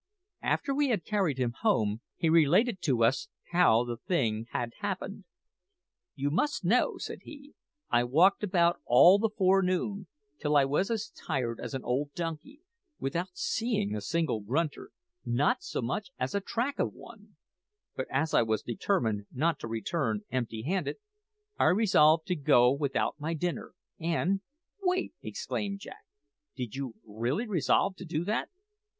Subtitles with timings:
[0.41, 5.25] After we had carried him home, he related to us how the thing had happened.
[6.15, 7.53] "You must know," said he,
[7.91, 10.07] "I walked about all the forenoon,
[10.39, 12.61] till I was as tired as an old donkey,
[12.97, 14.89] without seeing a single grunter
[15.23, 17.35] not so much as a track of one;
[17.95, 20.95] but as I was determined not to return empty handed,
[21.59, 24.41] I resolved to go without my dinner, and"
[24.79, 26.03] "What!" exclaimed Jack,
[26.55, 28.49] "did you really resolve to do that?"